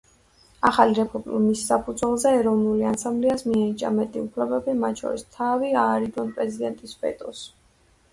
ახალი 0.67 0.93
რეფორმის 0.99 1.59
საფუძველზე 1.71 2.31
ეროვნულ 2.37 2.79
ასამბლეას 2.91 3.45
მიენიჭა 3.49 3.91
მეტი 3.97 4.23
უფლებები, 4.29 4.75
მათ 4.85 5.03
შორის 5.03 5.27
თავი 5.37 5.71
აარიდოს 5.83 6.33
პრეზიდენტის 6.39 6.97
ვეტოს. 7.05 7.45